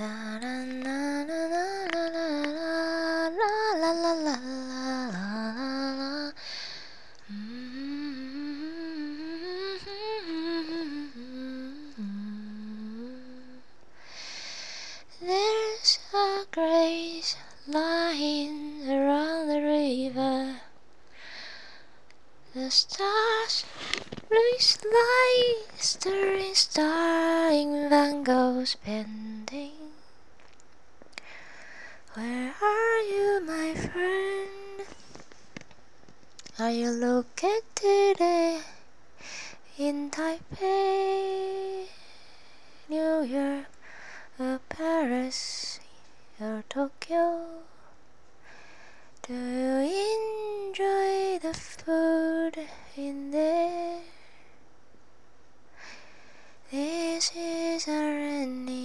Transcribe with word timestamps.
There's 0.00 0.08
a 16.14 16.46
grace 16.50 17.36
lying 17.68 18.88
around 18.88 19.48
the 19.48 19.60
river. 19.60 20.60
The 22.54 22.70
stars 22.70 23.66
blue 24.30 24.56
like 24.92 25.82
stirring 25.82 26.54
star 26.54 27.52
in 27.52 27.90
Van 27.90 28.22
Gogh's 28.22 28.76
painting. 28.76 29.59
Where 32.14 32.52
are 32.60 33.00
you, 33.02 33.40
my 33.46 33.72
friend? 33.72 34.82
Are 36.58 36.72
you 36.72 36.90
located 36.90 38.20
in 39.78 40.10
Taipei, 40.10 41.86
New 42.88 43.22
York, 43.22 43.66
or 44.40 44.58
Paris, 44.68 45.78
or 46.40 46.64
Tokyo? 46.68 47.62
Do 49.22 49.32
you 49.32 50.66
enjoy 50.66 51.38
the 51.38 51.54
food 51.54 52.58
in 52.96 53.30
there? 53.30 54.00
This 56.72 57.30
is 57.36 57.86
a 57.86 57.92
rainy 57.92 58.79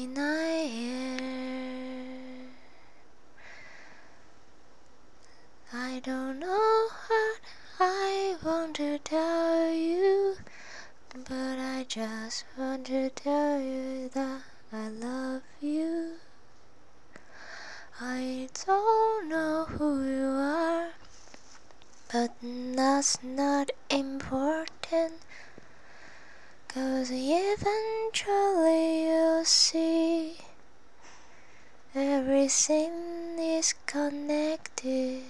I 5.96 6.00
don't 6.00 6.40
know 6.40 6.88
what 7.08 7.40
I 7.80 8.36
want 8.44 8.76
to 8.76 9.00
tell 9.00 9.72
you, 9.72 10.36
but 11.14 11.58
I 11.58 11.86
just 11.88 12.44
want 12.58 12.88
to 12.88 13.10
tell 13.12 13.62
you 13.62 14.10
that 14.10 14.42
I 14.73 14.90
love 14.90 15.44
you. 15.62 16.16
I 18.02 18.50
don't 18.66 19.30
know 19.30 19.68
who 19.70 20.04
you 20.06 20.26
are, 20.36 20.90
but 22.12 22.32
that's 22.42 23.23
not 23.23 23.72
important. 23.90 25.14
Cause 26.68 27.10
eventually 27.10 29.06
you'll 29.06 29.46
see 29.46 30.40
everything 31.96 33.40
is 33.40 33.73
connected. 33.86 35.23